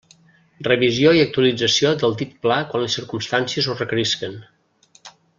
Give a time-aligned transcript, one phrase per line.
[0.67, 4.35] Revisió i actualització del dit pla quan les circumstàncies ho requerisquen.